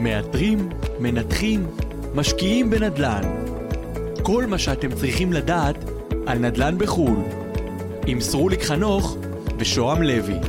[0.00, 0.68] מאתרים,
[1.00, 1.66] מנתחים,
[2.14, 3.22] משקיעים בנדל"ן.
[4.22, 5.76] כל מה שאתם צריכים לדעת
[6.26, 7.18] על נדל"ן בחו"ל.
[8.06, 9.16] עם סרוליק חנוך
[9.58, 10.40] ושוהם לוי.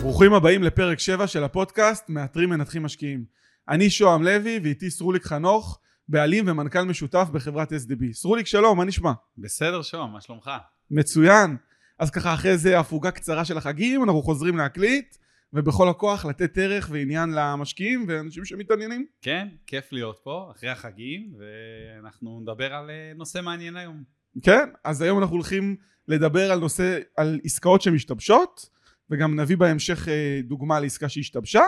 [0.00, 3.24] ברוכים הבאים לפרק 7 של הפודקאסט מאתרים מנתחים משקיעים.
[3.68, 8.12] אני שוהם לוי ואיתי סרוליק חנוך, בעלים ומנכ"ל משותף בחברת SDB.
[8.12, 9.12] סרוליק שלום, מה נשמע?
[9.38, 10.50] בסדר שוהם, מה שלומך?
[10.90, 11.56] מצוין.
[11.98, 15.16] אז ככה אחרי איזה הפוגה קצרה של החגים אנחנו חוזרים להקליט
[15.52, 19.06] ובכל הכוח לתת ערך ועניין למשקיעים ואנשים שמתעניינים.
[19.22, 24.02] כן, כיף להיות פה אחרי החגים ואנחנו נדבר על אה, נושא מעניין היום.
[24.42, 25.76] כן, אז היום אנחנו הולכים
[26.08, 28.68] לדבר על נושא, על עסקאות שמשתבשות
[29.10, 31.62] וגם נביא בהמשך אה, דוגמה לעסקה שהשתבשה.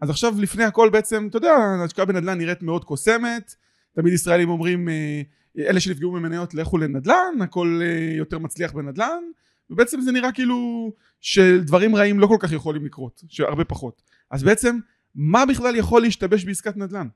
[0.00, 3.54] אז עכשיו לפני הכל בעצם, אתה יודע, ההשקעה בנדל"ן נראית מאוד קוסמת,
[3.94, 5.22] תמיד ישראלים אומרים אה,
[5.58, 7.80] אלה שנפגעו במניות לכו לנדל"ן, הכל
[8.16, 9.22] יותר מצליח בנדל"ן
[9.70, 14.02] ובעצם זה נראה כאילו שדברים רעים לא כל כך יכולים לקרות, שהרבה פחות.
[14.30, 14.78] אז בעצם,
[15.14, 17.08] מה בכלל יכול להשתבש בעסקת נדל"ן?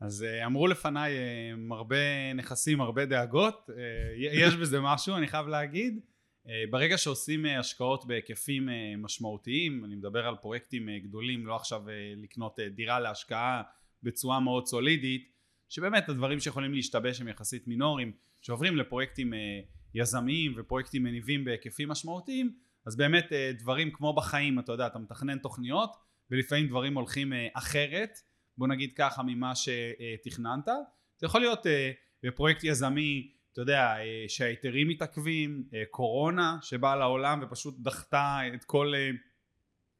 [0.00, 3.84] אז אה, אמרו לפניי אה, הרבה נכסים, הרבה דאגות, אה,
[4.16, 6.00] יש בזה משהו, אני חייב להגיד.
[6.70, 11.82] ברגע שעושים השקעות בהיקפים משמעותיים, אני מדבר על פרויקטים גדולים, לא עכשיו
[12.16, 13.62] לקנות דירה להשקעה
[14.02, 15.32] בצורה מאוד סולידית,
[15.68, 19.32] שבאמת הדברים שיכולים להשתבש הם יחסית מינוריים, שעוברים לפרויקטים
[19.94, 22.52] יזמיים ופרויקטים מניבים בהיקפים משמעותיים
[22.88, 25.90] אז באמת אה, דברים כמו בחיים אתה יודע אתה מתכנן תוכניות
[26.30, 28.18] ולפעמים דברים הולכים אה, אחרת.
[28.58, 30.68] בוא נגיד ככה ממה שתכננת.
[31.18, 31.90] זה יכול להיות אה,
[32.22, 33.94] בפרויקט יזמי אתה יודע
[34.28, 38.92] שההיתרים מתעכבים קורונה שבאה לעולם ופשוט דחתה את כל,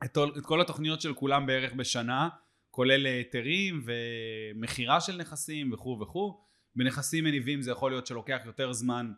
[0.04, 2.28] את, את כל התוכניות של כולם בערך בשנה
[2.70, 6.40] כולל היתרים ומכירה של נכסים וכו' וכו'
[6.76, 9.12] בנכסים מניבים זה יכול להיות שלוקח יותר זמן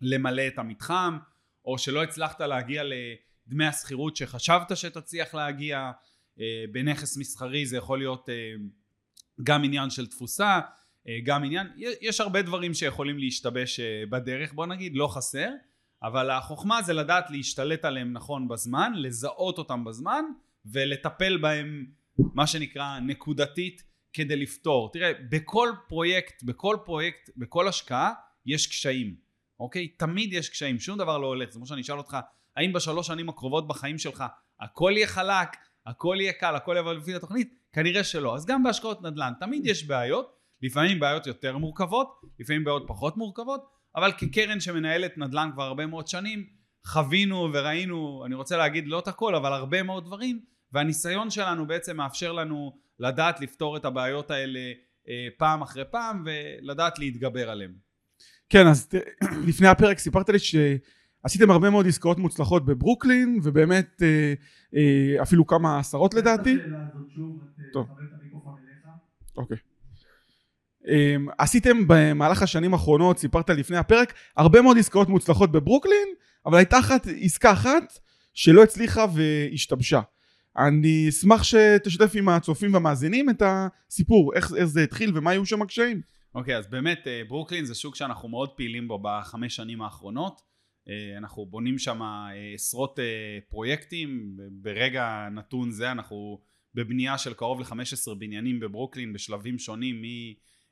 [0.00, 1.18] למלא את המתחם
[1.64, 5.90] או שלא הצלחת להגיע לדמי השכירות שחשבת שתצליח להגיע
[6.40, 8.52] אה, בנכס מסחרי זה יכול להיות אה,
[9.42, 10.60] גם עניין של תפוסה
[11.08, 11.66] אה, גם עניין
[12.00, 13.80] יש הרבה דברים שיכולים להשתבש
[14.10, 15.48] בדרך בוא נגיד לא חסר
[16.02, 20.24] אבל החוכמה זה לדעת להשתלט עליהם נכון בזמן לזהות אותם בזמן
[20.66, 21.86] ולטפל בהם
[22.18, 23.82] מה שנקרא נקודתית
[24.12, 24.92] כדי לפתור.
[24.92, 28.12] תראה בכל פרויקט בכל פרויקט בכל השקעה
[28.46, 29.16] יש קשיים
[29.60, 29.88] אוקיי?
[29.88, 31.50] תמיד יש קשיים, שום דבר לא הולך.
[31.50, 32.16] זה כמו שאני אשאל אותך,
[32.56, 34.24] האם בשלוש שנים הקרובות בחיים שלך
[34.60, 35.56] הכל יהיה חלק,
[35.86, 37.54] הכל יהיה קל, הכל יבוא לפי התוכנית?
[37.72, 38.34] כנראה שלא.
[38.34, 43.64] אז גם בהשקעות נדל"ן תמיד יש בעיות, לפעמים בעיות יותר מורכבות, לפעמים בעיות פחות מורכבות,
[43.96, 46.46] אבל כקרן שמנהלת נדל"ן כבר הרבה מאוד שנים,
[46.86, 50.40] חווינו וראינו, אני רוצה להגיד לא את הכל, אבל הרבה מאוד דברים,
[50.72, 54.60] והניסיון שלנו בעצם מאפשר לנו לדעת לפתור את הבעיות האלה
[55.08, 57.89] אה, פעם אחרי פעם ולדעת להתגבר עליהן.
[58.50, 58.88] כן, אז
[59.48, 64.34] לפני הפרק סיפרת לי שעשיתם הרבה מאוד עסקאות מוצלחות בברוקלין, ובאמת אה,
[64.76, 66.56] אה, אפילו כמה עשרות לדעתי.
[67.72, 67.86] טוב.
[69.36, 69.56] אוקיי.
[70.88, 76.08] אמ, עשיתם במהלך השנים האחרונות, סיפרת לפני הפרק, הרבה מאוד עסקאות מוצלחות בברוקלין,
[76.46, 77.98] אבל הייתה אחת, עסקה אחת
[78.34, 80.00] שלא הצליחה והשתבשה.
[80.58, 85.62] אני אשמח שתשתף עם הצופים והמאזינים את הסיפור, איך, איך זה התחיל ומה היו שם
[85.62, 86.00] הקשיים.
[86.34, 90.40] אוקיי, okay, אז באמת אה, ברוקלין זה שוק שאנחנו מאוד פעילים בו בחמש שנים האחרונות.
[90.88, 92.98] אה, אנחנו בונים שם אה, עשרות
[93.48, 96.40] פרויקטים, ברגע נתון זה אנחנו
[96.74, 100.02] בבנייה של קרוב ל-15 בניינים בברוקלין בשלבים שונים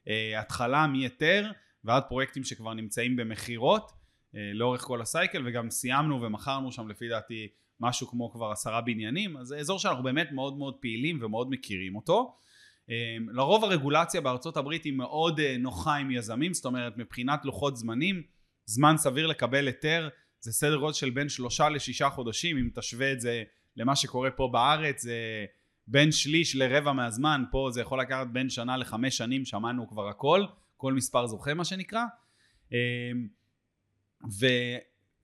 [0.07, 1.51] מהתחלה, מהיתר
[1.85, 3.93] ועד פרויקטים שכבר נמצאים במכירות
[4.55, 7.49] לאורך כל הסייקל וגם סיימנו ומכרנו שם לפי דעתי
[7.81, 9.37] משהו כמו כבר עשרה בניינים.
[9.37, 12.37] אז זה אזור שאנחנו באמת מאוד מאוד פעילים ומאוד מכירים אותו
[13.33, 18.23] לרוב הרגולציה בארצות הברית היא מאוד אה, נוחה עם יזמים, זאת אומרת מבחינת לוחות זמנים,
[18.67, 20.09] זמן סביר לקבל היתר
[20.41, 23.43] זה סדר גודל של בין שלושה לשישה חודשים, אם תשווה את זה
[23.77, 25.17] למה שקורה פה בארץ זה
[25.87, 30.45] בין שליש לרבע מהזמן, פה זה יכול לקחת בין שנה לחמש שנים, שמענו כבר הכל,
[30.77, 32.03] כל מספר זוכה מה שנקרא.
[32.73, 32.77] אמ,
[34.41, 34.47] ו...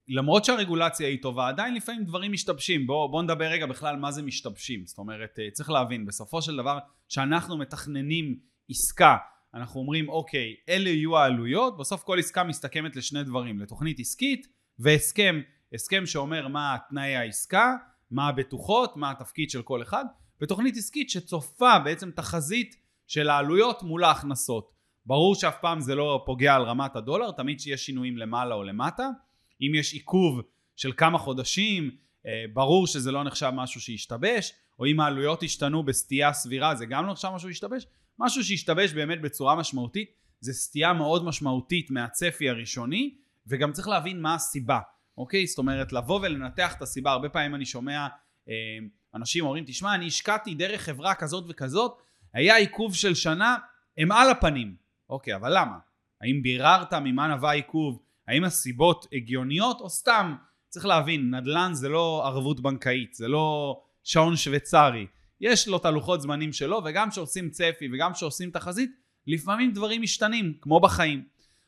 [0.09, 2.87] למרות שהרגולציה היא טובה עדיין לפעמים דברים משתבשים.
[2.87, 4.87] בוא, בוא נדבר רגע בכלל מה זה משתבשים.
[4.87, 6.79] זאת אומרת אה, צריך להבין בסופו של דבר
[7.09, 8.39] שאנחנו מתכננים
[8.71, 9.17] עסקה
[9.55, 14.47] אנחנו אומרים אוקיי אלה יהיו העלויות בסוף כל עסקה מסתכמת לשני דברים לתוכנית עסקית
[14.79, 15.41] והסכם.
[15.75, 17.75] הסכם שאומר מה תנאי העסקה
[18.11, 20.05] מה הבטוחות מה התפקיד של כל אחד.
[20.41, 22.77] ותוכנית עסקית שצופה בעצם תחזית
[23.07, 24.71] של העלויות מול ההכנסות.
[25.07, 29.09] ברור שאף פעם זה לא פוגע על רמת הדולר תמיד שיש שינויים למעלה או למטה
[29.61, 30.41] אם יש עיכוב
[30.77, 31.91] של כמה חודשים
[32.27, 37.07] אה, ברור שזה לא נחשב משהו שהשתבש או אם העלויות השתנו בסטייה סבירה זה גם
[37.07, 37.87] לא נחשב משהו שהשתבש
[38.19, 40.11] משהו שהשתבש באמת בצורה משמעותית
[40.41, 43.15] זה סטייה מאוד משמעותית מהצפי הראשוני
[43.47, 44.79] וגם צריך להבין מה הסיבה
[45.19, 45.47] אוקיי?
[45.47, 48.07] זאת אומרת, לבוא ולנתח את הסיבה, הרבה פעמים אני שומע
[48.49, 48.55] אה,
[49.15, 51.99] אנשים אומרים, תשמע, אני השקעתי דרך חברה כזאת וכזאת,
[52.33, 53.57] היה עיכוב של שנה,
[53.99, 54.77] הם על הפנים.
[55.09, 55.79] אוקיי, אבל למה?
[56.21, 58.03] האם ביררת ממה נבע העיכוב?
[58.29, 60.35] האם הסיבות הגיוניות או סתם?
[60.69, 65.07] צריך להבין, נדל"ן זה לא ערבות בנקאית, זה לא שעון שוויצרי.
[65.41, 68.91] יש לו את הלוחות זמנים שלו, וגם כשעושים צפי וגם כשעושים תחזית,
[69.27, 71.25] לפעמים דברים משתנים, כמו בחיים.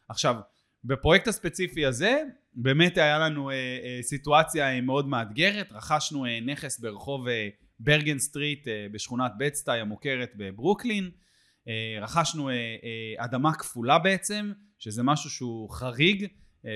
[0.08, 0.36] עכשיו,
[0.84, 2.22] בפרויקט הספציפי הזה,
[2.54, 7.48] באמת היה לנו אה, אה, סיטואציה אה, מאוד מאתגרת, רכשנו אה, נכס ברחוב אה,
[7.80, 11.10] Bergen Street אה, בשכונת Bed-Stuy המוכרת בברוקלין,
[11.68, 16.26] אה, רכשנו אה, אה, אדמה כפולה בעצם, שזה משהו שהוא חריג,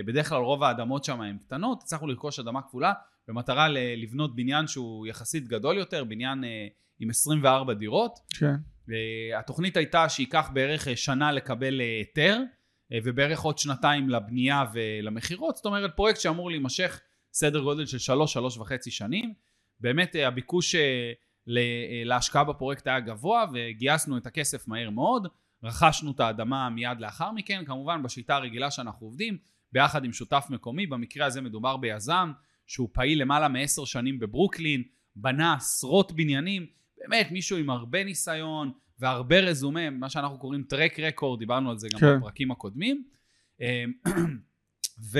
[0.06, 2.92] בדרך כלל רוב האדמות שם הן קטנות, הצלחנו לרכוש אדמה כפולה
[3.28, 6.66] במטרה לבנות בניין שהוא יחסית גדול יותר, בניין אה,
[7.00, 8.18] עם 24 דירות.
[8.38, 8.54] כן.
[9.38, 12.38] התוכנית הייתה שייקח בערך שנה לקבל היתר,
[13.04, 17.00] ובערך עוד שנתיים לבנייה ולמכירות, זאת אומרת פרויקט שאמור להימשך
[17.32, 19.34] סדר גודל של שלוש, שלוש וחצי שנים.
[19.80, 20.74] באמת הביקוש
[22.04, 25.26] להשקעה בפרויקט היה גבוה וגייסנו את הכסף מהר מאוד,
[25.62, 29.38] רכשנו את האדמה מיד לאחר מכן, כמובן בשיטה הרגילה שאנחנו עובדים,
[29.72, 32.32] ביחד עם שותף מקומי, במקרה הזה מדובר ביזם
[32.66, 34.82] שהוא פעיל למעלה מעשר שנים בברוקלין,
[35.16, 36.66] בנה עשרות בניינים,
[36.98, 41.88] באמת מישהו עם הרבה ניסיון והרבה רזומה, מה שאנחנו קוראים טרק רקורד, דיברנו על זה
[41.92, 42.18] גם כן.
[42.18, 43.04] בפרקים הקודמים.
[43.60, 43.92] אמ,
[45.12, 45.18] ו...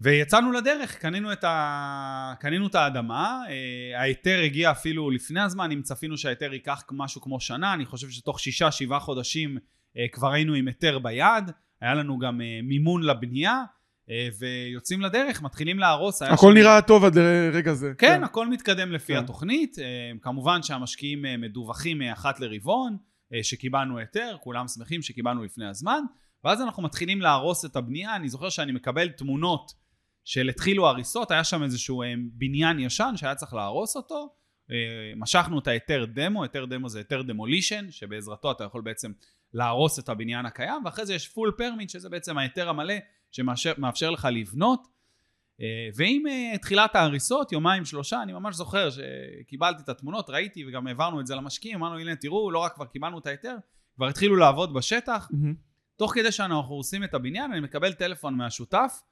[0.00, 2.34] ויצאנו לדרך, קנינו את, ה...
[2.40, 7.40] קנינו את האדמה, אה, ההיתר הגיע אפילו לפני הזמן, אם צפינו שההיתר ייקח משהו כמו
[7.40, 9.58] שנה, אני חושב שתוך שישה, שבעה חודשים
[9.96, 11.50] אה, כבר היינו עם היתר ביד,
[11.80, 13.62] היה לנו גם אה, מימון לבנייה,
[14.38, 16.22] ויוצאים לדרך, מתחילים להרוס.
[16.22, 16.58] הכל שם...
[16.58, 17.18] נראה טוב עד
[17.52, 17.92] רגע זה.
[17.98, 18.24] כן, כן.
[18.24, 19.18] הכל מתקדם לפי כן.
[19.18, 19.76] התוכנית,
[20.22, 22.96] כמובן שהמשקיעים מדווחים אחת לרבעון,
[23.42, 26.00] שקיבלנו היתר, כולם שמחים שקיבלנו לפני הזמן,
[26.46, 29.72] ואז אנחנו מתחילים להרוס את הבנייה, אני זוכר שאני מקבל תמונות
[30.24, 34.34] של התחילו הריסות, היה שם איזשהו אה, בניין ישן שהיה צריך להרוס אותו,
[34.70, 34.76] אה,
[35.16, 39.12] משכנו את ההיתר דמו, היתר דמו זה היתר דמולישן, שבעזרתו אתה יכול בעצם
[39.54, 42.94] להרוס את הבניין הקיים, ואחרי זה יש full permit, שזה בעצם ההיתר המלא
[43.30, 44.96] שמאפשר לך לבנות.
[45.60, 46.22] אה, ועם
[46.62, 51.34] תחילת ההריסות, יומיים שלושה, אני ממש זוכר שקיבלתי את התמונות, ראיתי וגם העברנו את זה
[51.34, 53.56] למשקיעים, אמרנו הנה תראו, לא רק כבר קיבלנו את ההיתר,
[53.96, 55.28] כבר התחילו לעבוד בשטח.
[55.32, 55.54] Mm-hmm.
[55.96, 59.02] תוך כדי שאנחנו הורסים את הבניין, אני מקבל טלפון מהשותף,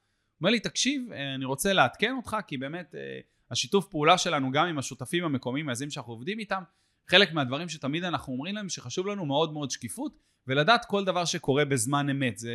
[0.41, 3.19] אומר לי, תקשיב, אה, אני רוצה לעדכן אותך, כי באמת אה,
[3.51, 6.63] השיתוף פעולה שלנו גם עם השותפים המקומיים, מהיזמים שאנחנו עובדים איתם,
[7.07, 10.17] חלק מהדברים שתמיד אנחנו אומרים להם, שחשוב לנו מאוד מאוד שקיפות,
[10.47, 12.37] ולדעת כל דבר שקורה בזמן אמת.
[12.37, 12.53] זה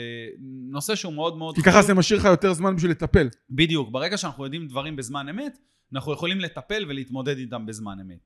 [0.71, 1.55] נושא שהוא מאוד מאוד...
[1.55, 3.29] כי ככה זה משאיר לך יותר זמן בשביל לטפל.
[3.51, 5.59] בדיוק, ברגע שאנחנו יודעים דברים בזמן אמת,
[5.95, 8.19] אנחנו יכולים לטפל ולהתמודד איתם בזמן אמת.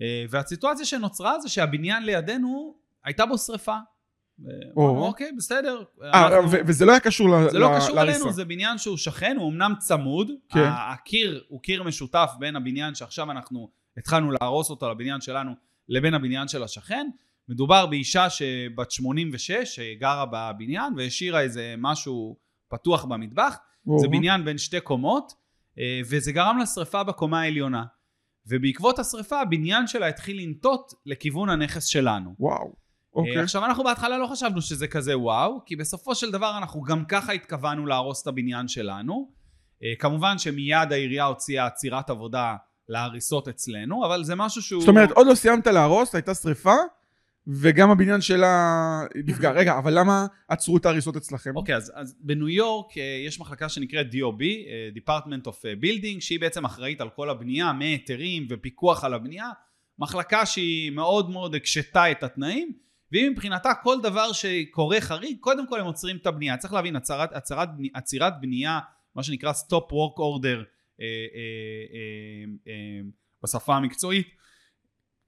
[0.00, 3.76] אה, והסיטואציה שנוצרה זה שהבניין לידינו, הייתה בו שריפה.
[4.76, 5.82] אוקיי, בסדר.
[6.02, 7.50] אה, וזה לא היה קשור להריסה.
[7.50, 10.30] זה לא קשור אלינו, זה בניין שהוא שכן, הוא אמנם צמוד.
[10.48, 10.68] כן.
[10.92, 15.52] הקיר הוא קיר משותף בין הבניין שעכשיו אנחנו התחלנו להרוס אותו לבניין שלנו,
[15.88, 17.06] לבין הבניין של השכן.
[17.48, 22.36] מדובר באישה שבת 86 שגרה בבניין והשאירה איזה משהו
[22.68, 23.56] פתוח במטבח.
[24.00, 25.32] זה בניין בין שתי קומות,
[25.78, 27.84] אה, וזה גרם לשרפה בקומה העליונה.
[28.46, 32.34] ובעקבות השרפה הבניין שלה התחיל לנטות לכיוון הנכס שלנו.
[32.38, 32.74] וואו.
[33.14, 33.36] אוקיי.
[33.36, 33.42] Okay.
[33.42, 37.32] עכשיו אנחנו בהתחלה לא חשבנו שזה כזה וואו, כי בסופו של דבר אנחנו גם ככה
[37.32, 39.30] התכוונו להרוס את הבניין שלנו.
[39.82, 42.56] אה, כמובן שמיד העירייה הוציאה עצירת עבודה
[42.88, 44.80] להריסות אצלנו, אבל זה משהו שהוא...
[44.80, 46.74] זאת אומרת, עוד לא סיימת להרוס, הייתה שריפה,
[47.46, 49.50] וגם הבניין שלה נפגע.
[49.60, 51.56] רגע, אבל למה עצרו את ההריסות אצלכם?
[51.56, 56.20] אוקיי, okay, אז, אז בניו יורק אה, יש מחלקה שנקראת DOB, אה, Department of Building,
[56.20, 59.50] שהיא בעצם אחראית על כל הבנייה, מהיתרים ופיקוח על הבנייה.
[59.98, 62.72] מחלקה שהיא מאוד מאוד הקשתה את התנאים.
[63.12, 66.56] והיא מבחינתה כל דבר שקורה חריג, קודם כל הם עוצרים את הבנייה.
[66.56, 67.30] צריך להבין, הצרת,
[67.94, 68.80] עצירת בנייה,
[69.14, 70.62] מה שנקרא stop work order אה, אה, אה, אה,
[73.42, 74.26] בשפה המקצועית,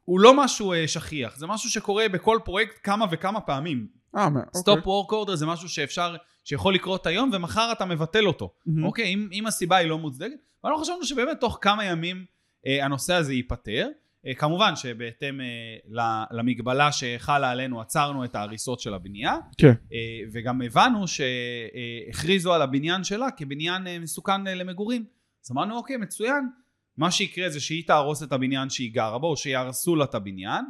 [0.04, 3.87] הוא לא משהו אה, שכיח, זה משהו שקורה בכל פרויקט כמה וכמה פעמים.
[4.16, 8.54] אה, סטופ וורק אורדר זה משהו שאפשר, שיכול לקרות היום ומחר אתה מבטל אותו.
[8.54, 8.85] Mm-hmm.
[8.85, 12.25] אוקיי, אם, אם הסיבה היא לא מוצדקת, ואנחנו חשבנו שבאמת תוך כמה ימים
[12.66, 13.88] אה, הנושא הזה ייפתר.
[14.26, 19.73] אה, כמובן שבהתאם אה, למגבלה שחלה עלינו עצרנו את ההריסות של הבנייה כן.
[19.92, 19.99] אה,
[20.33, 25.04] וגם הבנו שהכריזו על הבניין שלה כבניין מסוכן למגורים
[25.45, 26.49] אז אמרנו אוקיי מצוין.
[26.97, 30.65] מה שיקרה זה שהיא תהרוס את הבניין שהיא גרה בו או שיהרסו לה את הבניין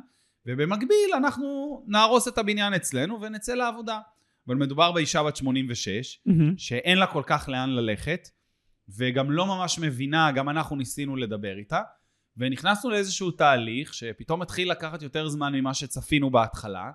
[0.47, 1.45] ובמקביל אנחנו
[1.87, 4.00] נהרוס את הבניין אצלנו ונצא לעבודה.
[4.47, 5.88] אבל מדובר באישה בת 86
[6.28, 6.33] mm-hmm.
[6.57, 8.28] שאין לה כל כך לאן ללכת
[8.99, 11.81] וגם לא ממש מבינה גם אנחנו ניסינו לדבר איתה
[12.37, 16.90] ונכנסנו לאיזשהו תהליך שפתאום התחיל לקחת יותר זמן ממה שצפינו בהתחלה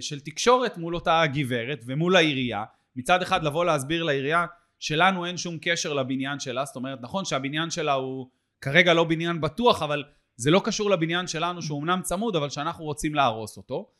[0.00, 2.64] של תקשורת מול אותה גברת ומול העירייה.
[2.96, 4.46] מצד אחד לבוא להסביר לעירייה
[4.78, 8.30] שלנו אין שום קשר לבניין שלה, זאת אומרת, נכון שהבניין שלה הוא
[8.60, 10.04] כרגע לא בניין בטוח, אבל
[10.36, 13.90] זה לא קשור לבניין שלנו שהוא אמנם צמוד, אבל שאנחנו רוצים להרוס אותו.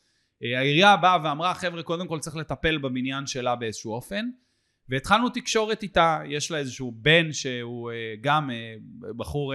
[0.43, 4.25] אה, העירייה באה ואמרה, חבר'ה, קודם כל צריך לטפל בבניין שלה באיזשהו אופן.
[4.89, 8.75] והתחלנו תקשורת איתה, יש לה איזשהו בן שהוא אה, גם אה,
[9.17, 9.53] בחור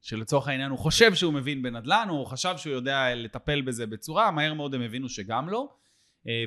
[0.00, 4.54] שלצורך העניין הוא חושב שהוא מבין בנדל"ן, הוא חשב שהוא יודע לטפל בזה בצורה, מהר
[4.54, 5.68] מאוד הם הבינו שגם לא.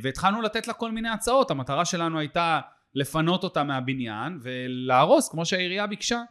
[0.04, 2.60] והתחלנו לתת לה כל מיני הצעות, המטרה שלנו הייתה
[2.96, 6.22] לפנות אותה מהבניין ולהרוס כמו שהעירייה ביקשה.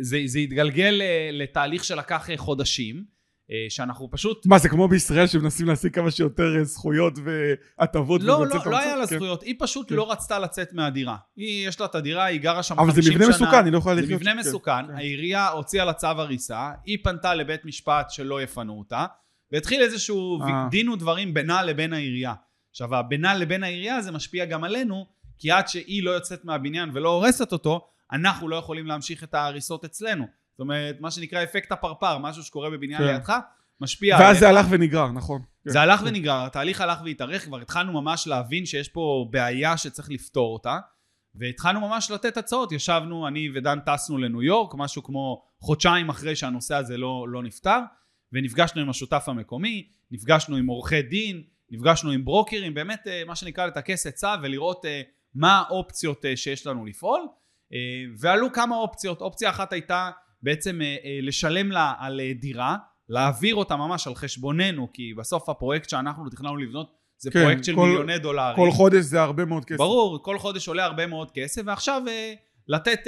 [0.00, 1.00] זה, זה התגלגל
[1.32, 3.14] לתהליך שלקח חודשים.
[3.50, 4.46] אה, שאנחנו פשוט...
[4.46, 8.96] מה, זה כמו בישראל שמנסים להשיג כמה שיותר אה, זכויות והטבות לא, לא, לא היה
[8.96, 9.16] לה כן.
[9.16, 9.94] זכויות, היא פשוט כן.
[9.94, 11.16] לא רצתה לצאת מהדירה.
[11.36, 13.12] היא, יש לה את הדירה, היא גרה שם 50 שנה.
[13.12, 14.08] אבל זה מבנה מסוכן, היא לא יכולה לחיות.
[14.08, 14.94] זה מבנה מסוכן, כן.
[14.94, 19.06] העירייה הוציאה לה צו הריסה, היא פנתה לבית משפט שלא יפנו אותה,
[19.54, 20.68] והתחיל איזשהו אה.
[20.70, 22.34] דין ודברים בינה לבין העירייה.
[22.70, 25.06] עכשיו, הבינה לבין העירייה זה משפיע גם עלינו,
[25.38, 29.84] כי עד שהיא לא יוצאת מהבניין ולא הורסת אותו, אנחנו לא יכולים להמשיך את ההריסות
[29.84, 30.26] אצלנו.
[30.50, 33.06] זאת אומרת, מה שנקרא אפקט הפרפר, משהו שקורה בבניין כן.
[33.06, 33.32] לידך,
[33.80, 35.42] משפיע ואז זה הלך ונגרר, נכון.
[35.64, 35.78] זה כן.
[35.78, 40.78] הלך ונגרר, התהליך הלך והתארך, כבר התחלנו ממש להבין שיש פה בעיה שצריך לפתור אותה,
[41.34, 46.74] והתחלנו ממש לתת הצעות, ישבנו, אני ודן טסנו לניו יורק, משהו כמו חודשיים אחרי שהנושא
[46.74, 47.78] הזה לא, לא נפתר,
[48.34, 53.66] ונפגשנו עם השותף המקומי, נפגשנו עם עורכי דין, נפגשנו עם ברוקרים, באמת אה, מה שנקרא
[53.66, 55.02] לטכס עצה ולראות אה,
[55.34, 57.20] מה האופציות אה, שיש לנו לפעול,
[58.18, 60.10] ועלו כמה אופציות, אופציה אחת הייתה
[60.42, 60.80] בעצם
[61.22, 62.76] לשלם לה על דירה,
[63.08, 67.74] להעביר אותה ממש על חשבוננו, כי בסוף הפרויקט שאנחנו תכננו לבנות זה כן, פרויקט של
[67.74, 68.56] כל, מיליוני דולרים.
[68.56, 69.78] כל חודש זה הרבה מאוד כסף.
[69.78, 72.02] ברור, כל חודש עולה הרבה מאוד כסף, ועכשיו
[72.68, 73.00] לתת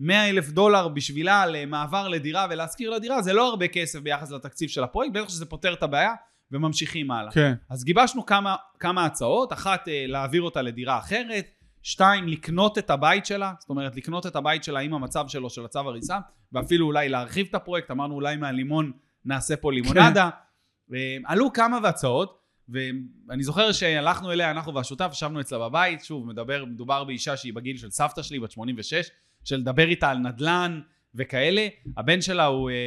[0.00, 4.84] 100 אלף דולר בשבילה למעבר לדירה ולהשכיר לדירה, זה לא הרבה כסף ביחס לתקציב של
[4.84, 6.14] הפרויקט, בטח שזה פותר את הבעיה,
[6.52, 7.32] וממשיכים הלאה.
[7.32, 7.52] כן.
[7.70, 11.46] אז גיבשנו כמה, כמה הצעות, אחת להעביר אותה לדירה אחרת,
[11.82, 15.64] שתיים, לקנות את הבית שלה, זאת אומרת לקנות את הבית שלה עם המצב שלו של
[15.64, 16.18] הצו הריסה,
[16.52, 18.92] ואפילו אולי להרחיב את הפרויקט, אמרנו אולי מהלימון
[19.24, 20.30] נעשה פה לימונדה.
[20.90, 20.98] כן.
[21.24, 27.04] עלו כמה והצעות, ואני זוכר שהלכנו אליה, אנחנו והשותף, ישבנו אצלה בבית, שוב, מדבר, מדובר
[27.04, 29.10] באישה שהיא בגיל של סבתא שלי, בת 86,
[29.44, 30.80] של לדבר איתה על נדל"ן
[31.14, 31.68] וכאלה.
[31.96, 32.80] הבן שלה הוא אה, אה,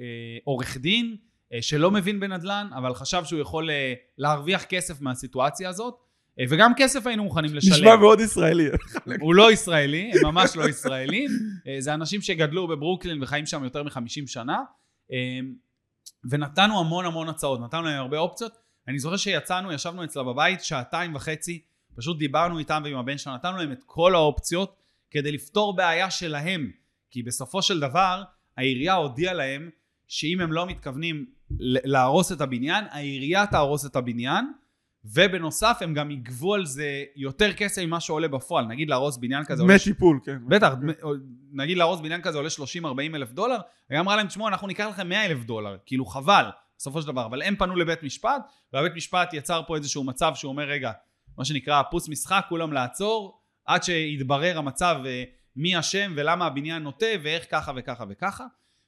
[0.00, 1.16] אה, עורך דין,
[1.52, 5.94] אה, שלא מבין בנדל"ן, אבל חשב שהוא יכול אה, להרוויח כסף מהסיטואציה הזאת.
[6.40, 7.72] אה, וגם כסף היינו מוכנים לשלם.
[7.72, 8.68] נשמע מאוד ישראלי.
[9.20, 11.30] הוא לא ישראלי, הם ממש לא ישראלים.
[11.66, 14.58] אה, זה אנשים שגדלו בברוקלין וחיים שם יותר מחמישים שנה.
[15.12, 15.16] אה,
[16.30, 18.52] ונתנו המון המון הצעות, נתנו להם הרבה אופציות.
[18.88, 21.62] אני זוכר שיצאנו, ישבנו אצלה בבית שעתיים וחצי,
[21.96, 24.81] פשוט דיברנו איתם ועם הבן שלה, נתנו להם את כל האופציות
[25.12, 26.70] כדי לפתור בעיה שלהם.
[27.10, 28.22] כי בסופו של דבר,
[28.56, 29.70] העירייה הודיעה להם
[30.08, 31.26] שאם הם לא מתכוונים
[31.84, 34.52] להרוס את הבניין, העירייה תהרוס את הבניין.
[35.04, 39.62] ובנוסף הם גם יגבו על זה יותר כסף ממה שעולה בפועל נגיד להרוס בניין כזה
[39.62, 40.72] דמי טיפול כן בטח
[41.52, 42.48] נגיד להרוס בניין כזה עולה
[42.84, 43.58] 30-40 אלף דולר
[43.90, 46.44] היא אמרה להם תשמעו אנחנו ניקח לכם 100 אלף דולר כאילו חבל
[46.78, 48.42] בסופו של דבר אבל הם פנו לבית משפט
[48.72, 50.92] והבית משפט יצר פה איזשהו מצב שהוא אומר רגע
[51.38, 55.24] מה שנקרא פוס משחק כולם לעצור עד שיתברר המצב אה,
[55.56, 58.46] מי אשם ולמה הבניין נוטה ואיך ככה וככה וככה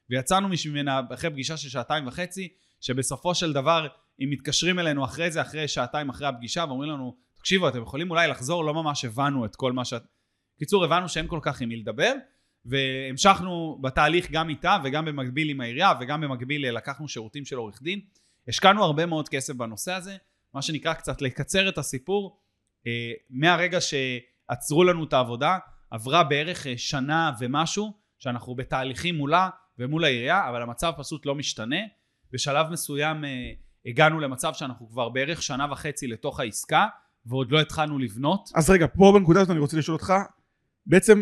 [0.09, 2.49] ויצאנו ממנה אחרי פגישה של שעתיים וחצי
[2.81, 3.87] שבסופו של דבר
[4.23, 8.27] אם מתקשרים אלינו אחרי זה, אחרי שעתיים אחרי הפגישה, ואומרים לנו, תקשיבו, אתם יכולים אולי
[8.27, 10.03] לחזור, לא ממש הבנו את כל מה שאת...
[10.59, 12.13] קיצור, הבנו שאין כל כך עם מי לדבר,
[12.65, 17.99] והמשכנו בתהליך גם איתה, וגם במקביל עם העירייה, וגם במקביל לקחנו שירותים של עורך דין.
[18.47, 20.17] השקענו הרבה מאוד כסף בנושא הזה,
[20.53, 22.39] מה שנקרא קצת לקצר את הסיפור.
[22.87, 23.81] אה, מהרגע
[24.49, 25.57] שעצרו לנו את העבודה,
[25.91, 29.49] עברה בערך אה, שנה ומשהו, שאנחנו בתהליכים מולה
[29.79, 31.79] ומול העירייה, אבל המצב פשוט לא משתנה.
[32.31, 33.29] בשלב מסוים אה,
[33.85, 36.87] הגענו למצב שאנחנו כבר בערך שנה וחצי לתוך העסקה
[37.25, 38.49] ועוד לא התחלנו לבנות.
[38.55, 40.13] אז רגע, פה בנקודה הזאת אני רוצה לשאול אותך,
[40.85, 41.21] בעצם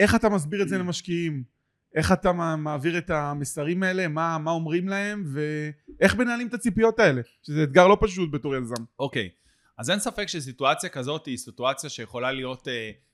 [0.00, 1.56] איך אתה מסביר את זה למשקיעים?
[1.94, 4.08] איך אתה מעביר את המסרים האלה?
[4.08, 5.24] מה, מה אומרים להם?
[5.32, 7.20] ואיך מנהלים את הציפיות האלה?
[7.42, 8.84] שזה אתגר לא פשוט בתור יזם.
[8.98, 9.45] אוקיי, okay.
[9.78, 12.70] אז אין ספק שסיטואציה כזאת היא סיטואציה שיכולה להיות uh,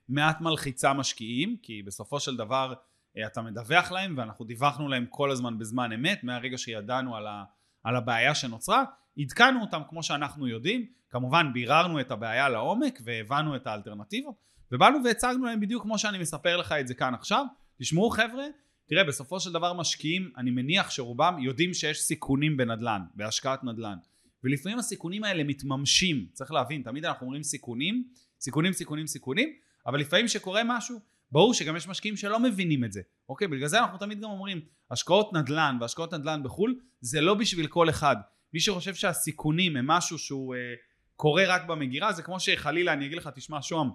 [0.08, 5.30] מעט מלחיצה משקיעים, כי בסופו של דבר uh, אתה מדווח להם, ואנחנו דיווחנו להם כל
[5.30, 7.44] הזמן בזמן אמת, מהרגע שידענו על ה...
[7.84, 8.84] על הבעיה שנוצרה,
[9.18, 14.34] עדכנו אותם כמו שאנחנו יודעים, כמובן ביררנו את הבעיה לעומק והבנו את האלטרנטיבות,
[14.72, 17.46] ובאנו והצגנו להם בדיוק כמו שאני מספר לך את זה כאן עכשיו,
[17.78, 18.44] תשמעו חבר'ה,
[18.88, 23.96] תראה בסופו של דבר משקיעים, אני מניח שרובם יודעים שיש סיכונים בנדל"ן, בהשקעת נדל"ן,
[24.44, 28.08] ולפעמים הסיכונים האלה מתממשים, צריך להבין, תמיד אנחנו אומרים סיכונים,
[28.40, 29.52] סיכונים, סיכונים, סיכונים,
[29.86, 31.00] אבל לפעמים שקורה משהו,
[31.32, 33.48] ברור שגם יש משקיעים שלא מבינים את זה, אוקיי?
[33.48, 37.90] בגלל זה אנחנו תמיד גם אומרים, השקעות נדל"ן והשקעות נדל"ן בחו"ל זה לא בשביל כל
[37.90, 38.16] אחד.
[38.54, 40.74] מי שחושב שהסיכונים הם משהו שהוא, אה,
[41.16, 43.88] קורה רק במגירה, זה כמו שחלילה אני אגיד לך, תשמע שוהם,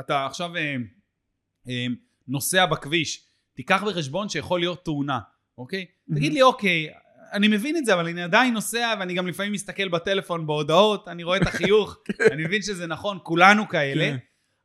[0.00, 0.76] אתה עכשיו אה,
[1.68, 1.86] אה,
[2.28, 5.20] נוסע בכביש, תיקח בחשבון שיכול להיות תאונה,
[5.58, 5.86] אוקיי?
[6.10, 6.14] Mhm.
[6.14, 6.88] תגיד לי, אוקיי,
[7.32, 11.22] אני מבין את זה, אבל אני עדיין נוסע, ואני גם לפעמים מסתכל בטלפון בהודעות, אני
[11.22, 11.96] רואה את החיוך,
[12.32, 14.16] אני מבין שזה נכון, כולנו כאלה, כן.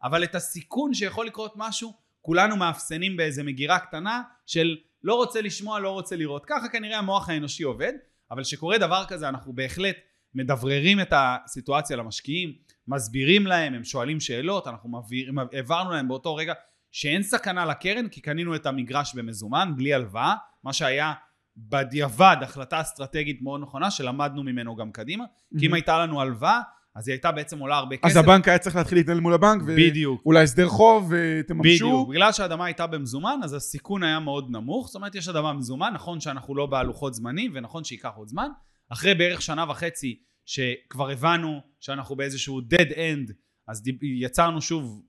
[0.04, 5.80] אבל את הסיכון שיכול לקרות משהו, כולנו מאפסנים באיזה מגירה קטנה של לא רוצה לשמוע,
[5.80, 6.46] לא רוצה לראות.
[6.46, 7.94] ככה כנראה המוח האנושי עובד,
[8.32, 9.96] אבל כשקורה דבר כזה, אנחנו בהחלט
[10.34, 12.54] מדבררים את הסיטואציה למשקיעים,
[12.88, 16.54] מסבירים להם, הם שואלים שאלות, אנחנו מעביר, העברנו להם באותו רגע
[16.92, 21.14] שאין סכנה לקרן, כי קנינו את המגרש במזומן, בלי הלוואה, מה שהיה
[21.58, 25.24] בדיעבד החלטה אסטרטגית מאוד נכונה, שלמדנו ממנו גם קדימה,
[25.60, 25.74] כי אם.
[25.74, 26.62] הייתה לנו הלוואה,
[26.96, 28.06] אז היא הייתה בעצם עולה הרבה כסף.
[28.06, 30.26] אז הבנק היה צריך להתחיל להתנהל מול הבנק, בדיוק.
[30.26, 31.62] ואולי הסדר חוב, ותממשו.
[31.62, 35.92] בדיוק, בגלל שהאדמה הייתה במזומן אז הסיכון היה מאוד נמוך, זאת אומרת יש אדמה במזומן,
[35.94, 38.50] נכון שאנחנו לא בלוחות זמנים ונכון שייקח עוד זמן,
[38.90, 43.34] אחרי בערך שנה וחצי שכבר הבנו שאנחנו באיזשהו dead end,
[43.68, 45.02] אז יצרנו שוב,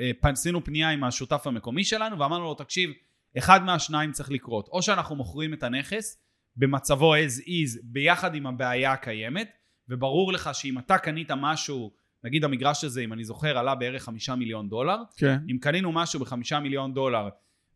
[0.00, 2.90] אה, עשינו פנייה עם השותף המקומי שלנו ואמרנו לו תקשיב,
[3.38, 6.18] אחד מהשניים צריך לקרות, או שאנחנו מוכרים את הנכס
[6.56, 9.48] במצבו as is ביחד עם הבעיה הקיימת,
[9.88, 11.92] וברור לך שאם אתה קנית משהו,
[12.24, 15.38] נגיד המגרש הזה אם אני זוכר עלה בערך חמישה מיליון דולר, כן.
[15.50, 17.28] אם קנינו משהו בחמישה מיליון דולר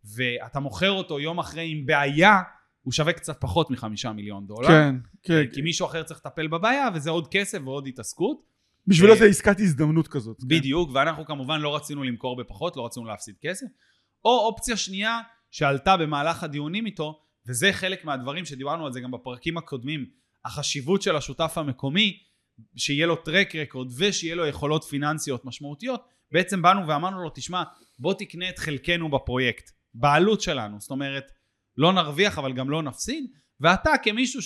[0.05, 2.41] ואתה מוכר אותו יום אחרי עם בעיה,
[2.83, 4.69] הוא שווה קצת פחות מחמישה מיליון דולר.
[4.69, 5.43] כן, כן.
[5.53, 8.43] כי מישהו אחר צריך לטפל בבעיה וזה עוד כסף ועוד התעסקות.
[8.87, 10.41] בשבילו אה, זה עסקת הזדמנות כזאת.
[10.41, 10.49] כן.
[10.49, 13.67] בדיוק, ואנחנו כמובן לא רצינו למכור בפחות, לא רצינו להפסיד כסף.
[14.25, 19.59] או אופציה שנייה שעלתה במהלך הדיונים איתו, וזה חלק מהדברים שדיברנו על זה גם בפרקים
[19.59, 20.07] הקודמים,
[20.45, 22.19] החשיבות של השותף המקומי,
[22.77, 27.63] שיהיה לו טרק רקורד ושיהיה לו יכולות פיננסיות משמעותיות, בעצם באנו ואמרנו לו, תשמע,
[27.99, 31.33] בוא תקנה את חלקנו בפרויקט, בעלות שלנו, זאת אומרת,
[31.77, 34.43] לא נרוויח אבל גם לא נפסיד, ואתה כמישהו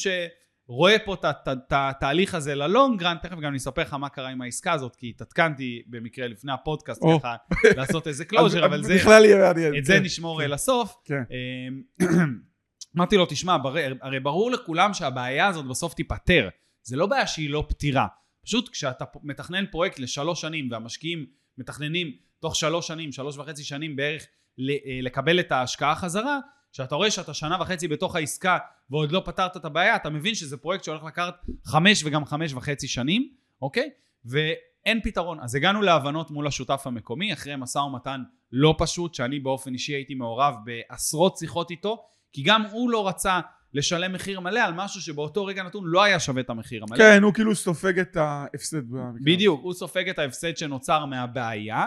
[0.73, 4.29] שרואה פה את התהליך הזה ל long run, תכף גם אני אספר לך מה קרה
[4.29, 7.03] עם העסקה הזאת, כי התעדכנתי במקרה לפני הפודקאסט.
[7.19, 7.37] ככה
[7.77, 8.95] לעשות איזה closure, אבל זה...
[8.95, 9.77] בכלל יהיה מעניין.
[9.77, 10.03] את זה כן.
[10.03, 10.43] נשמור כן.
[10.43, 10.97] אה, לסוף.
[11.05, 11.23] כן.
[11.31, 11.83] אמ,
[12.97, 13.57] אמרתי לו, תשמע,
[14.01, 16.49] הרי, ברור לכולם שהבעיה הזאת בסוף תיפתר.
[16.83, 18.07] זה לא בעיה שהיא לא פתירה.
[18.45, 21.27] פשוט כשאתה מתכנן פרויקט לשלוש שנים והמשקיעים
[21.59, 24.27] מתכננים תוך שלוש שנים, שלוש וחצי שנים בערך
[24.61, 24.65] אה,
[25.03, 26.39] לקבל את ההשקעה חזרה,
[26.73, 28.59] כשאתה רואה שאתה שנה וחצי בתוך העסקה
[28.91, 32.89] ועוד לא פתרת את הבעיה, אתה מבין שזה פרויקט שהולך לקחת חמש וגם חמש וחצי
[32.89, 33.29] שנים,
[33.63, 33.91] אוקיי?
[34.25, 35.41] ואין פתרון.
[35.41, 40.15] אז הגענו להבנות מול השותף המקומי, אחרי משא ומתן לא פשוט, שאני באופן אישי הייתי
[40.15, 43.41] מעורב בעשרות שיחות איתו, כי גם הוא לא רצה
[43.75, 46.99] לשלם מחיר מלא על משהו שבאותו רגע נתון לא היה שווה את המחיר המלא.
[46.99, 48.83] כן, הוא כאילו סופג את ההפסד.
[49.25, 51.87] בדיוק, הוא סופג את ההפסד שנוצר מהבעיה.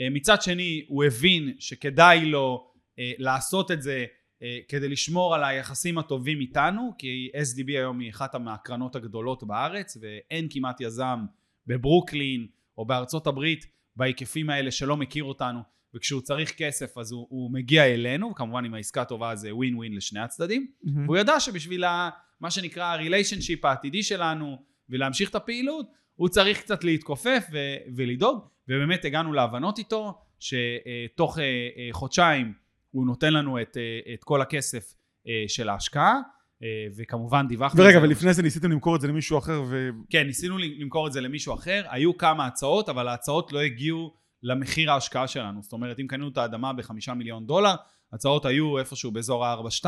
[0.00, 2.69] אה, מצד שני, הוא הבין שכדאי לו
[3.18, 4.04] לעשות את זה
[4.42, 9.96] אה, כדי לשמור על היחסים הטובים איתנו, כי SDB היום היא אחת מהקרנות הגדולות בארץ,
[10.00, 11.18] ואין כמעט יזם
[11.66, 12.46] בברוקלין
[12.78, 15.60] או בארצות הברית בהיקפים האלה שלא מכיר אותנו,
[15.94, 19.94] וכשהוא צריך כסף אז הוא, הוא מגיע אלינו, וכמובן אם העסקה טובה זה ווין ווין
[19.96, 20.70] לשני הצדדים.
[20.82, 21.04] מהמם.
[21.04, 22.10] והוא ידע שבשביל ה-
[22.40, 29.04] מה שנקרא הריליישנשיפ העתידי שלנו ולהמשיך את הפעילות הוא צריך קצת להתכופף ו- ולדאוג ובאמת
[29.04, 32.52] הגענו להבנות איתו שתוך אה, אה, חודשיים
[32.90, 34.94] הוא נותן לנו את, אה, את כל הכסף
[35.28, 36.14] אה, של ההשקעה
[36.62, 37.98] אה, וכמובן דיווחנו ורגע.
[38.02, 39.90] ולפני זה ניסיתם למכור את זה למישהו אחר, ו...
[40.10, 44.92] כן ניסינו למכור את זה למישהו אחר היו כמה הצעות אבל ההצעות לא הגיעו למחיר
[44.92, 47.74] ההשקעה שלנו זאת אומרת אם קנינו את האדמה בחמישה מיליון דולר
[48.12, 49.86] הצעות היו איפשהו באזור ה-4.2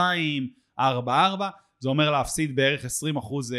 [0.81, 0.83] 4.4
[1.79, 3.55] זה אומר להפסיד בערך 20 אחוז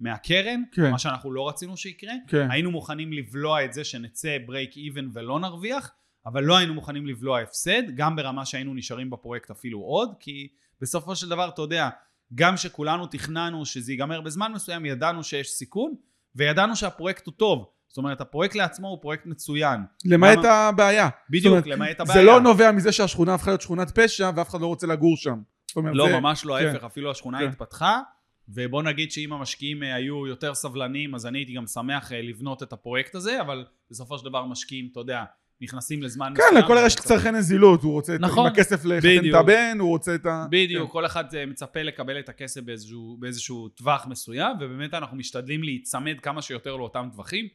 [0.00, 0.90] מהקרן כן.
[0.90, 2.50] מה שאנחנו לא רצינו שיקרה כן.
[2.50, 5.90] היינו מוכנים לבלוע את זה שנצא break even ולא נרוויח
[6.26, 10.48] אבל לא היינו מוכנים לבלוע הפסד גם ברמה שהיינו נשארים בפרויקט אפילו עוד כי
[10.80, 11.88] בסופו של דבר אתה יודע
[12.34, 15.94] גם שכולנו תכננו שזה ייגמר בזמן מסוים ידענו שיש סיכון
[16.36, 21.08] וידענו שהפרויקט הוא טוב זאת אומרת הפרויקט לעצמו הוא פרויקט מצוין למעט למה- הבעיה.
[21.30, 24.60] בדיוק אומרת, למעט הבעיה זה לא נובע מזה שהשכונה הפכה להיות שכונת פשע ואף אחד
[24.60, 25.38] לא רוצה לגור שם.
[25.76, 26.66] אומרת, לא זה- ממש לא כן.
[26.66, 27.48] ההפך אפילו השכונה כן.
[27.48, 28.00] התפתחה
[28.48, 32.62] ובוא נגיד שאם המשקיעים אה, היו יותר סבלניים אז אני הייתי גם שמח אה, לבנות
[32.62, 35.24] את הפרויקט הזה אבל בסופו של דבר משקיעים אתה יודע
[35.60, 38.46] נכנסים לזמן כן, לכל הרשת צרכי נזילות, הוא רוצה את- נכון.
[38.46, 39.28] עם הכסף לחתן.
[39.30, 40.46] את הבן, הוא רוצה את ה...
[40.50, 45.62] בדיוק, כל אחד אה, מצפה לקבל את הכסף באיזשהו, באיזשהו טווח מסוים, ובאמת אנחנו משתדלים
[45.62, 47.48] להיצמד כמה שיותר לאותם טווחים.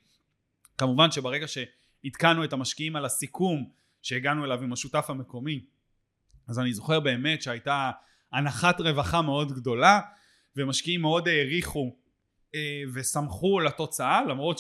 [0.78, 3.70] כמובן שברגע שעדכנו את המשקיעים על הסיכום
[4.02, 5.60] שהגענו אליו עם השותף המקומי,
[6.48, 7.92] אז אני זוכר באמת שהייתה
[8.34, 10.00] הנחת רווחה מאוד גדולה,
[10.56, 11.96] ומשקיעים מאוד העריכו
[12.56, 12.60] אה,
[12.94, 14.60] ושמחו לתוצאה, למרות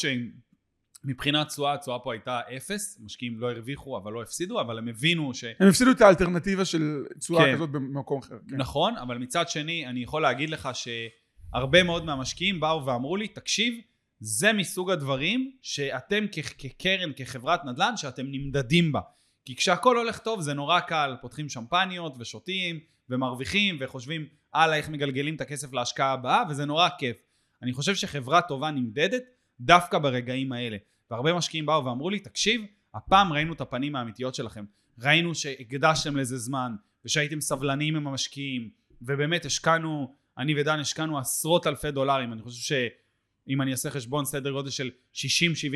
[1.03, 5.33] שמבחינת תשואה, התשואה פה הייתה אפס, משקיעים לא הרוויחו אבל לא הפסידו, אבל הם הבינו
[5.33, 5.43] ש...
[5.59, 7.55] הם הפסידו את האלטרנטיבה של תשואה כן.
[7.55, 8.35] כזאת במקום אחר.
[8.49, 8.57] כן.
[8.57, 13.73] נכון, אבל מצד שני אני יכול להגיד לך שהרבה מאוד מהמשקיעים באו ואמרו לי, תקשיב,
[14.19, 18.99] זה מסוג הדברים שאתם כ- כקרן, כחברת נדל"ן, שאתם נמדדים בה.
[19.45, 25.35] כי כשהכול הולך טוב זה נורא קל, פותחים שמפניות ושותים ומרוויחים וחושבים הלאה איך מגלגלים
[25.35, 27.17] את הכסף להשקעה הבאה וזה נורא כיף.
[27.61, 29.23] אני חושב שחברה טובה נמדדת
[29.61, 30.77] דווקא ברגעים האלה.
[31.11, 32.61] והרבה משקיעים באו ואמרו לי, תקשיב,
[32.93, 34.65] הפעם ראינו את הפנים האמיתיות שלכם.
[35.01, 38.69] ראינו שהקדשתם לזה זמן ושהייתם סבלניים עם המשקיעים
[39.01, 42.33] ובאמת השקענו, אני ודן השקענו עשרות אלפי דולרים.
[42.33, 42.75] אני חושב
[43.47, 45.19] שאם אני אעשה חשבון סדר גודל של 60-70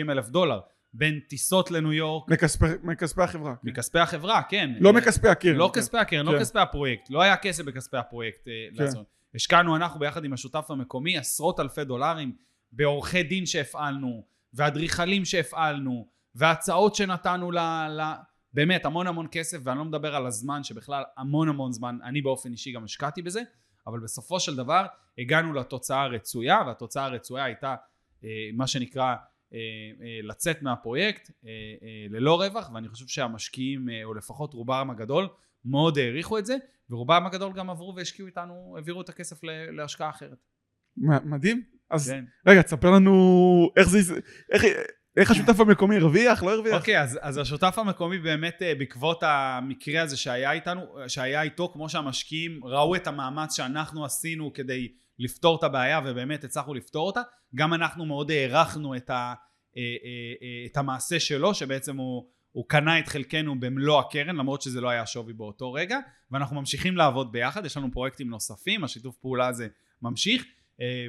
[0.10, 0.60] אלף דולר
[0.94, 3.56] בין טיסות לניו יורק מכספי, מכספי החברה.
[3.56, 3.70] כן.
[3.70, 4.72] מכספי החברה, כן.
[4.80, 5.56] לא מכספי הקרן.
[5.56, 5.80] לא כן.
[5.80, 6.32] כספי הקרן, כן.
[6.32, 7.10] לא כספי הפרויקט.
[7.10, 8.84] לא היה כסף בכספי הפרויקט אה, כן.
[8.84, 9.06] לעשות.
[9.36, 12.36] השקענו אנחנו ביחד עם השותף המקומי עשרות אלפי דולרים
[12.76, 17.58] בעורכי דין שהפעלנו, ואדריכלים שהפעלנו, והצעות שנתנו ל...
[17.90, 18.02] ל...
[18.54, 22.52] באמת המון המון כסף, ואני לא מדבר על הזמן שבכלל המון המון זמן, אני באופן
[22.52, 23.42] אישי גם השקעתי בזה,
[23.88, 24.86] אבל בסופו של דבר
[25.18, 27.76] הגענו לתוצאה הרצויה, והתוצאה הרצויה הייתה
[28.24, 29.16] אה, מה שנקרא
[29.54, 29.58] אה,
[30.02, 31.32] אה, לצאת מהפרויקט
[32.10, 35.28] ללא רווח, ואני חושב שהמשקיעים, או לפחות רובם הגדול,
[35.66, 36.58] מאוד העריכו את זה,
[36.90, 40.38] ורובם הגדול גם עברו והשקיעו איתנו, העבירו את הכסף להשקעה אחרת.
[40.98, 41.73] מדהים.
[41.94, 42.26] אז כן.
[42.48, 44.20] רגע, תספר לנו איך זה,
[44.52, 44.64] איך,
[45.18, 46.76] איך השותף המקומי הרוויח, לא הרוויח?
[46.76, 51.90] אוקיי, אז, אז השותף המקומי באמת אה, בעקבות המקרה הזה שהיה איתנו, שהיה איתו, כמו
[51.90, 54.88] שהמשקיעים ראו את המאמץ שאנחנו עשינו כדי
[55.20, 57.22] לפתור את הבעיה ובאמת הצלחנו לפתור אותה,
[57.56, 59.34] גם אנחנו מאוד הערכנו את, ה,
[59.78, 64.82] אה, אה, את המעשה שלו, שבעצם הוא, הוא קנה את חלקנו במלוא הקרן, למרות שזה
[64.82, 66.00] לא היה שווי באותו רגע,
[66.32, 69.68] ואנחנו ממשיכים לעבוד ביחד, יש לנו פרויקטים נוספים, השיתוף פעולה הזה
[70.02, 70.46] ממשיך,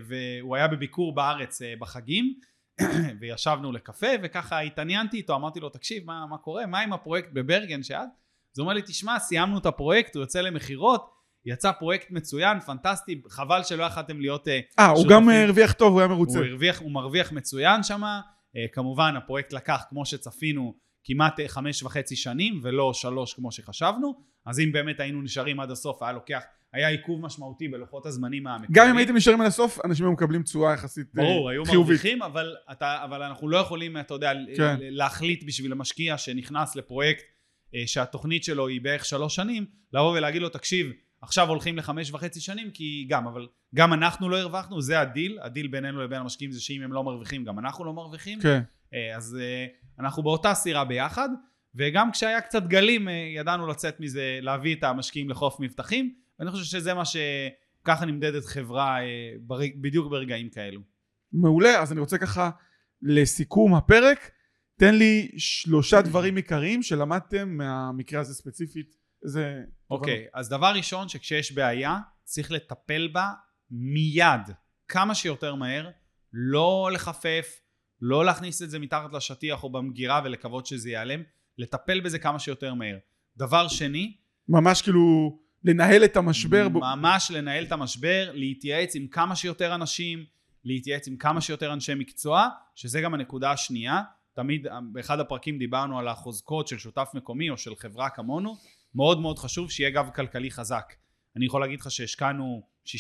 [0.09, 2.35] והוא היה בביקור בארץ אה, בחגים,
[3.21, 7.83] וישבנו לקפה וככה התעניינתי איתו אמרתי לו תקשיב מה, מה קורה מה עם הפרויקט בברגן
[7.83, 7.99] שאת
[8.55, 11.11] אז הוא אומר לי תשמע סיימנו את הפרויקט הוא יוצא למכירות
[11.47, 15.09] יצא פרויקט מצוין פנטסטי חבל שלא יכלתם להיות אה, אה, הוא.
[15.09, 16.39] גם אה, הרוויח טוב, הוא היה מרוצה.
[16.39, 18.03] הוא הרוויח הוא מרוויח מצוין שם
[18.73, 20.75] כמובן הפרויקט לקח כמו שצפינו
[21.05, 24.15] כמעט אה, חמש וחצי שנים ולא שלוש כמו שחשבנו
[24.47, 26.43] אז אם באמת היינו נשארים עד הסוף היה לוקח
[26.75, 30.43] היה עיכוב משמעותי בלוחות הזמנים המקוריים גם אם הייתם נשארים עד הסוף, אנשים היו מקבלים
[30.43, 31.79] תשואה יחסית אה, ברור, היו חיובית.
[31.79, 34.77] מרוויחים, אבל, אתה, אבל אנחנו לא יכולים, אתה יודע, כן.
[34.81, 37.25] להחליט בשביל המשקיע שנכנס לפרויקט
[37.75, 42.41] אה, שהתוכנית שלו היא בערך שלוש שנים, לבוא ולהגיד לו, תקשיב, עכשיו הולכים לחמש וחצי
[42.41, 46.21] שנים, כי גם, אבל גם אנחנו לא הרווחנו, זה ה deal, ה deal בינינו לבין
[46.21, 48.63] המשקיעים זה שאם הם לא מרוויחים, גם אנחנו לא מרוויחים, כן.
[48.95, 49.39] אה, אז
[50.01, 51.29] אנחנו באותה סירה ביחד,
[51.75, 56.95] וגם כשהיה קצת גלים, ידענו לצאת מזה, להביא את המשקיעים לחוף מבטחים, ואני חושב שזה
[56.95, 57.17] מה ש...
[57.85, 60.81] ככה נמדדת חברה אה, ברג- בדיוק ברגעים כאלו.
[61.33, 62.51] מעולה, אז אני רוצה ככה,
[63.03, 64.31] לסיכום הפרק,
[64.79, 68.97] תן לי שלושה דברים עיקריים שלמדתם מהמקרה הזה ספציפית.
[69.25, 69.61] איזה...
[69.91, 73.31] אוקיי, אז דבר ראשון, שכשיש בעיה, צריך לטפל בה
[73.71, 74.41] מיד,
[74.89, 75.91] כמה שיותר מהר,
[76.33, 77.61] לא לחפף,
[78.01, 81.23] לא להכניס את זה מתחת לשטיח או במגירה ולקוות שזה ייעלם,
[81.59, 82.97] לטפל בזה כמה שיותר מהר.
[83.37, 84.17] דבר שני,
[84.49, 86.69] ממש כאילו לנהל את המשבר.
[86.69, 90.25] ממש לנהל את המשבר, להתייעץ עם כמה שיותר אנשים,
[90.65, 94.03] להתייעץ עם כמה שיותר אנשי מקצוע, שזה גם הנקודה השנייה.
[94.35, 98.57] תמיד באחד הפרקים דיברנו על החוזקות של שותף מקומי או של חברה כמונו,
[98.95, 100.95] מאוד מאוד חשוב שיהיה גב כלכלי חזק.
[101.37, 102.91] אני יכול להגיד לך שהשקענו 60-70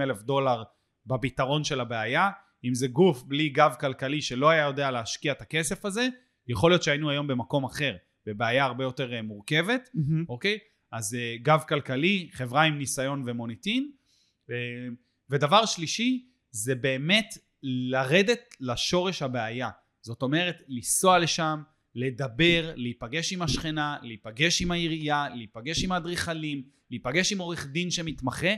[0.00, 0.62] אלף דולר
[1.06, 2.30] בפתרון של הבעיה,
[2.64, 6.08] אם זה גוף בלי גב כלכלי שלא היה יודע להשקיע את הכסף הזה,
[6.48, 9.88] יכול להיות שהיינו היום במקום אחר, בבעיה הרבה יותר אה, מורכבת.
[9.94, 10.24] מהמם.
[10.28, 10.58] אוקיי?
[10.92, 13.90] אז אה, גב כלכלי, חברה עם ניסיון ומוניטין.
[14.50, 14.56] אה,
[15.30, 19.70] ודבר שלישי, זה באמת לרדת לשורש הבעיה.
[20.00, 21.62] זאת אומרת, לנסוע לשם,
[21.94, 28.54] לדבר, להיפגש עם השכנה, להיפגש עם העירייה, להיפגש עם האדריכלים, להיפגש עם עורך דין שמתמחה,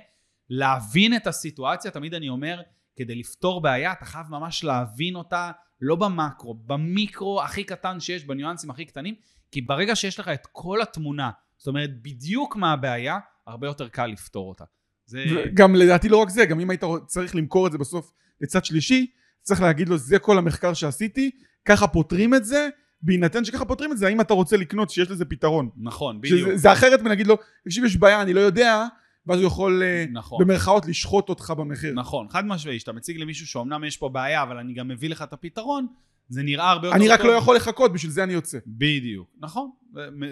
[0.51, 2.61] להבין את הסיטואציה, תמיד אני אומר,
[2.97, 8.71] כדי לפתור בעיה אתה חייב ממש להבין אותה, לא במקרו, במיקרו הכי קטן שיש, בניואנסים
[8.71, 9.14] הכי קטנים,
[9.51, 14.07] כי ברגע שיש לך את כל התמונה, זאת אומרת בדיוק מה הבעיה, הרבה יותר קל
[14.07, 14.64] לפתור אותה.
[15.07, 15.25] זה...
[15.55, 19.11] גם לדעתי לא רק זה, גם אם היית צריך למכור את זה בסוף לצד שלישי,
[19.42, 21.31] צריך להגיד לו זה כל המחקר שעשיתי,
[21.64, 22.68] ככה פותרים את זה,
[23.03, 25.70] בהינתן שככה פותרים את זה, האם אתה רוצה לקנות שיש לזה פתרון.
[25.77, 26.49] נכון, בדיוק.
[26.49, 28.87] שזה, זה אחרת מלהגיד לו, תקשיב יש בעיה אני לא יודע,
[29.27, 30.44] ואז הוא יכול אה, נכון.
[30.44, 31.94] במרכאות לשחוט אותך במחיר.
[31.94, 35.23] נכון, חד משמעי, שאתה מציג למישהו שאומנם יש פה בעיה, אבל אני גם מביא לך
[35.23, 35.87] את הפתרון,
[36.31, 37.27] זה נראה הרבה יותר אני רק טוב.
[37.31, 38.59] לא יכול לחכות, בשביל זה אני יוצא.
[38.66, 39.71] בדיוק, נכון,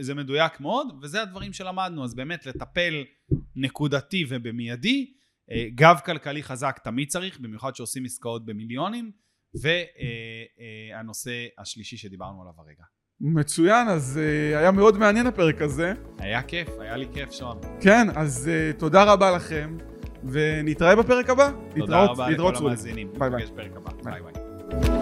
[0.00, 3.04] זה מדויק מאוד, וזה הדברים שלמדנו, אז באמת לטפל
[3.56, 5.12] נקודתי ובמיידי,
[5.50, 9.10] אה, גב כלכלי חזק תמיד צריך, במיוחד שעושים עסקאות במיליונים,
[9.62, 12.82] והנושא השלישי שדיברנו עליו הרגע.
[13.20, 14.20] מצוין, אז
[14.52, 15.92] uh, היה מאוד מעניין הפרק הזה.
[16.18, 17.58] היה כיף, היה לי כיף, שון.
[17.80, 19.76] כן, אז uh, תודה רבה לכם,
[20.24, 21.50] ונתראה בפרק הבא.
[21.50, 22.66] תודה להתראות- רבה להתראות לכל.
[22.66, 23.12] המאזינים.
[23.18, 23.46] ביי ביי.
[24.04, 24.97] ביי ביי.